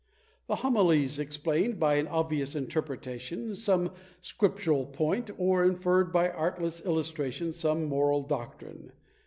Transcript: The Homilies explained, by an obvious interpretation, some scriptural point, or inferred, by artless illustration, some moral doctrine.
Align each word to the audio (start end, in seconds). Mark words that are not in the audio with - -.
The 0.47 0.55
Homilies 0.55 1.19
explained, 1.19 1.79
by 1.79 1.97
an 1.97 2.07
obvious 2.07 2.55
interpretation, 2.55 3.53
some 3.53 3.91
scriptural 4.19 4.87
point, 4.87 5.29
or 5.37 5.63
inferred, 5.63 6.11
by 6.11 6.27
artless 6.31 6.83
illustration, 6.83 7.51
some 7.51 7.83
moral 7.85 8.23
doctrine. 8.23 8.93